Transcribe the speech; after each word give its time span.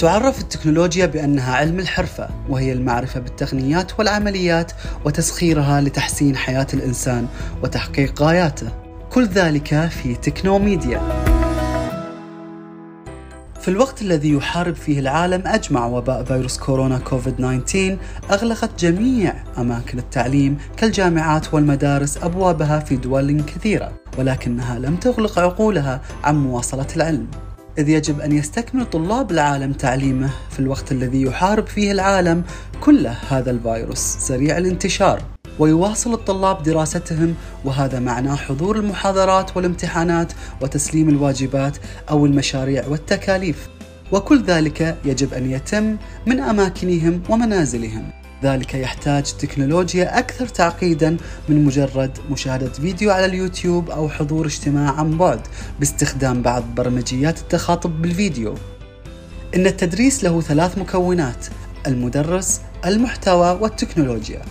تعرف 0.00 0.40
التكنولوجيا 0.40 1.06
بأنها 1.06 1.56
علم 1.56 1.78
الحرفة 1.78 2.28
وهي 2.48 2.72
المعرفة 2.72 3.20
بالتقنيات 3.20 3.98
والعمليات 3.98 4.72
وتسخيرها 5.04 5.80
لتحسين 5.80 6.36
حياة 6.36 6.66
الإنسان 6.74 7.26
وتحقيق 7.62 8.22
غاياته. 8.22 8.68
كل 9.10 9.26
ذلك 9.26 9.88
في 9.88 10.14
تكنوميديا 10.14 11.00
في 13.60 13.68
الوقت 13.68 14.02
الذي 14.02 14.32
يحارب 14.32 14.74
فيه 14.74 15.00
العالم 15.00 15.42
أجمع 15.46 15.86
وباء 15.86 16.24
فيروس 16.24 16.58
كورونا 16.58 16.98
كوفيد 16.98 17.36
19 17.36 17.98
أغلقت 18.30 18.70
جميع 18.78 19.34
أماكن 19.58 19.98
التعليم 19.98 20.58
كالجامعات 20.76 21.54
والمدارس 21.54 22.16
أبوابها 22.16 22.78
في 22.78 22.96
دول 22.96 23.42
كثيرة 23.42 23.92
ولكنها 24.18 24.78
لم 24.78 24.96
تغلق 24.96 25.38
عقولها 25.38 26.00
عن 26.24 26.36
مواصلة 26.36 26.86
العلم. 26.96 27.26
إذ 27.78 27.88
يجب 27.88 28.20
أن 28.20 28.32
يستكمل 28.32 28.86
طلاب 28.86 29.30
العالم 29.30 29.72
تعليمه 29.72 30.30
في 30.50 30.60
الوقت 30.60 30.92
الذي 30.92 31.22
يحارب 31.22 31.66
فيه 31.66 31.92
العالم 31.92 32.42
كله 32.80 33.16
هذا 33.28 33.50
الفيروس 33.50 33.98
سريع 33.98 34.58
الانتشار 34.58 35.22
ويواصل 35.58 36.12
الطلاب 36.12 36.62
دراستهم 36.62 37.34
وهذا 37.64 38.00
معناه 38.00 38.36
حضور 38.36 38.76
المحاضرات 38.76 39.56
والامتحانات 39.56 40.32
وتسليم 40.60 41.08
الواجبات 41.08 41.76
أو 42.10 42.26
المشاريع 42.26 42.86
والتكاليف. 42.86 43.68
وكل 44.12 44.42
ذلك 44.42 44.96
يجب 45.04 45.34
أن 45.34 45.50
يتم 45.50 45.96
من 46.26 46.40
أماكنهم 46.40 47.22
ومنازلهم. 47.28 48.19
ذلك 48.44 48.74
يحتاج 48.74 49.22
تكنولوجيا 49.22 50.18
أكثر 50.18 50.46
تعقيدا 50.46 51.16
من 51.48 51.64
مجرد 51.64 52.18
مشاهدة 52.30 52.68
فيديو 52.68 53.10
على 53.10 53.24
اليوتيوب 53.24 53.90
أو 53.90 54.08
حضور 54.08 54.46
اجتماع 54.46 54.92
عن 54.92 55.18
بعد 55.18 55.40
باستخدام 55.78 56.42
بعض 56.42 56.64
برمجيات 56.76 57.38
التخاطب 57.38 58.02
بالفيديو. 58.02 58.54
إن 59.54 59.66
التدريس 59.66 60.24
له 60.24 60.40
ثلاث 60.40 60.78
مكونات 60.78 61.46
المدرس 61.86 62.60
المحتوى 62.86 63.58
والتكنولوجيا. 63.60 64.42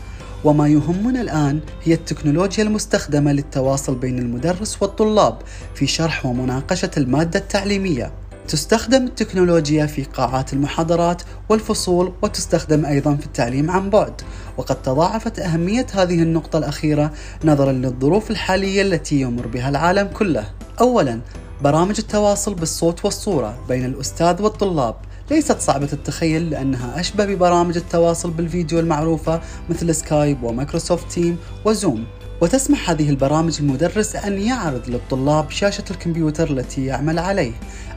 وما 0.44 0.67
يهمنا 0.67 1.22
الآن 1.22 1.60
هي 1.84 1.94
التكنولوجيا 1.94 2.64
المستخدمة 2.64 3.32
للتواصل 3.32 3.95
بين 3.95 4.20
المدرس 4.20 4.82
والطلاب 4.82 5.38
في 5.76 5.88
شرح 5.88 6.26
ومناقشة 6.26 6.92
المادة 6.98 7.40
التعليمية. 7.40 8.12
تستخدم 8.50 9.05
التكنولوجيا 9.05 9.86
في 9.86 10.03
قاعات 10.03 10.53
المحاضرات 10.53 11.22
والفصول 11.50 12.14
وتستخدم 12.22 12.86
أيضا 12.86 13.16
في 13.16 13.25
التعليم 13.25 13.72
عن 13.72 13.89
بعد. 13.89 14.22
وقد 14.58 14.81
تضاعفت 14.81 15.39
أهمية 15.39 15.86
هذه 15.94 16.23
النقطة 16.23 16.58
الأخيرة 16.59 17.11
نظرا 17.44 17.72
للظروف 17.72 18.31
الحالية 18.31 18.81
التي 18.81 19.22
يمر 19.22 19.47
بها 19.47 19.70
العالم 19.70 20.08
كله. 20.08 20.45
أولا 20.81 21.20
برامج 21.61 21.95
التواصل 22.00 22.53
بالصوت 22.53 23.05
والصورة 23.05 23.59
بين 23.67 23.86
الأستاذ 23.86 24.42
والطلاب. 24.42 24.95
ليست 25.31 25.59
صعبة 25.59 25.89
التخيل 25.94 26.50
لأنها 26.50 27.00
أشبه 27.00 27.25
ببرامج 27.25 27.77
التواصل 27.77 28.31
بالفيديو 28.31 28.80
المعروفة 28.80 29.42
مثل 29.70 29.95
سكايب 29.95 30.44
ومايكروسوفت 30.44 31.11
تيم 31.11 31.38
وزوم. 31.66 32.05
وتسمح 32.42 32.90
هذه 32.90 33.09
البرامج 33.09 33.58
المدرس 33.59 34.16
أن 34.16 34.42
يعرض 34.42 34.90
للطلاب 34.90 35.50
شاشة 35.52 35.84
الكمبيوتر 35.92 36.52
التي 36.52 36.86
يعمل 36.86 37.20
عليه 37.20 37.52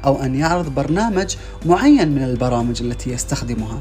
أو 0.05 0.23
أن 0.23 0.35
يعرض 0.35 0.75
برنامج 0.75 1.37
معين 1.67 2.09
من 2.09 2.23
البرامج 2.23 2.83
التي 2.83 3.11
يستخدمها. 3.11 3.81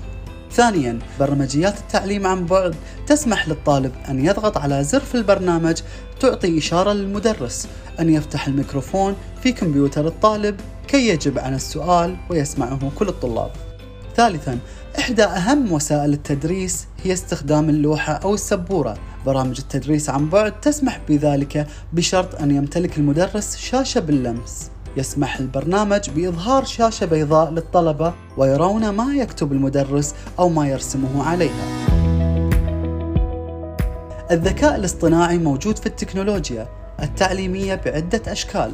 ثانيا 0.51 0.99
برمجيات 1.19 1.77
التعليم 1.77 2.27
عن 2.27 2.45
بعد 2.45 2.75
تسمح 3.07 3.47
للطالب 3.47 3.91
أن 4.09 4.25
يضغط 4.25 4.57
على 4.57 4.83
زر 4.83 4.99
في 4.99 5.15
البرنامج 5.15 5.81
تعطي 6.19 6.57
إشارة 6.57 6.93
للمدرس 6.93 7.67
أن 7.99 8.09
يفتح 8.09 8.47
الميكروفون 8.47 9.15
في 9.43 9.51
كمبيوتر 9.51 10.07
الطالب 10.07 10.55
كي 10.87 11.07
يجب 11.07 11.39
عن 11.39 11.53
السؤال 11.53 12.15
ويسمعه 12.29 12.91
كل 12.95 13.07
الطلاب. 13.07 13.51
ثالثا 14.15 14.57
إحدى 14.99 15.23
أهم 15.23 15.71
وسائل 15.71 16.13
التدريس 16.13 16.87
هي 17.03 17.13
استخدام 17.13 17.69
اللوحة 17.69 18.13
أو 18.13 18.33
السبورة. 18.33 18.97
برامج 19.25 19.59
التدريس 19.59 20.09
عن 20.09 20.29
بعد 20.29 20.61
تسمح 20.61 20.99
بذلك 21.09 21.67
بشرط 21.93 22.41
أن 22.41 22.51
يمتلك 22.51 22.97
المدرس 22.97 23.57
شاشة 23.57 23.99
باللمس. 23.99 24.71
يسمح 24.97 25.39
البرنامج 25.39 26.09
بإظهار 26.09 26.63
شاشة 26.65 27.05
بيضاء 27.05 27.51
للطلبة 27.51 28.13
ويرون 28.37 28.89
ما 28.89 29.13
يكتب 29.15 29.51
المدرس 29.51 30.15
أو 30.39 30.49
ما 30.49 30.67
يرسمه 30.67 31.23
عليها. 31.23 31.87
الذكاء 34.31 34.75
الاصطناعي 34.75 35.37
موجود 35.37 35.77
في 35.77 35.85
التكنولوجيا 35.85 36.67
التعليمية 37.03 37.75
بعدة 37.75 38.31
أشكال. 38.31 38.71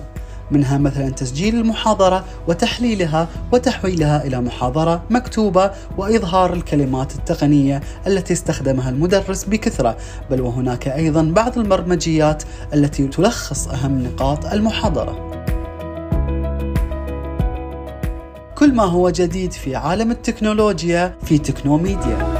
منها 0.51 0.77
مثلا 0.77 1.09
تسجيل 1.09 1.55
المحاضرة 1.55 2.25
وتحليلها 2.47 3.27
وتحويلها 3.51 4.25
إلى 4.25 4.41
محاضرة 4.41 5.03
مكتوبة 5.09 5.71
وإظهار 5.97 6.53
الكلمات 6.53 7.15
التقنية 7.15 7.81
التي 8.07 8.33
استخدمها 8.33 8.89
المدرس 8.89 9.43
بكثرة. 9.43 9.97
بل 10.31 10.41
وهناك 10.41 10.87
أيضا 10.87 11.23
بعض 11.23 11.57
البرمجيات 11.57 12.43
التي 12.73 13.07
تلخص 13.07 13.67
أهم 13.67 14.03
نقاط 14.03 14.45
المحاضرة. 14.45 15.27
كل 18.55 18.73
ما 18.73 18.83
هو 18.83 19.09
جديد 19.09 19.53
في 19.53 19.75
عالم 19.75 20.11
التكنولوجيا 20.11 21.15
في 21.23 21.37
تكنوميديا. 21.37 22.36